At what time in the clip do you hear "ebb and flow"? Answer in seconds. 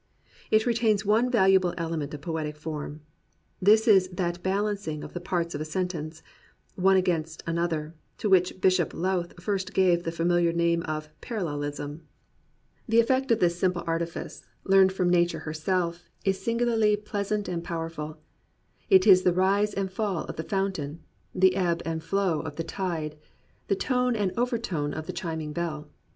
21.55-22.39